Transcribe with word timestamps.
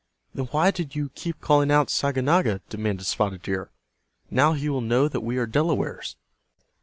"Then 0.33 0.45
why 0.45 0.71
did 0.71 0.95
you 0.95 1.09
keep 1.13 1.41
calling 1.41 1.69
out 1.69 1.89
'Saganaga'?" 1.91 2.61
demanded 2.69 3.03
Spotted 3.05 3.43
Deer. 3.43 3.69
"Now 4.31 4.53
he 4.53 4.67
will 4.67 4.81
know 4.81 5.07
that 5.07 5.21
we 5.21 5.37
are 5.37 5.45
Delawares." 5.45 6.15